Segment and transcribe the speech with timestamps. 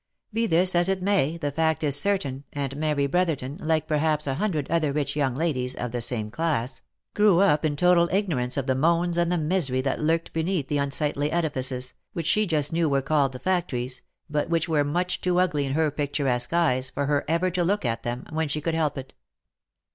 [0.33, 4.33] Be this as it may, the fact is certain, and Mary Brotherton, like perhaps a
[4.33, 6.81] hundred other rich young ladies, of the same class,
[7.13, 10.79] grew up in total ignorance of the moans and the misery that lurked beneath the
[10.79, 15.39] unsightly edifices, which she just knew were called the factories, but which were much too
[15.39, 18.73] ugly in her picturesque eyes for her ever to look at them, when she could
[18.73, 19.13] help it.